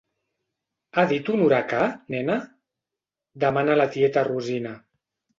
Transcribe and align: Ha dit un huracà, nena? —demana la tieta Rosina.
Ha 0.95 1.01
dit 1.09 1.27
un 1.33 1.41
huracà, 1.47 1.81
nena? 2.13 2.37
—demana 3.43 3.75
la 3.81 3.87
tieta 3.97 4.23
Rosina. 4.31 4.73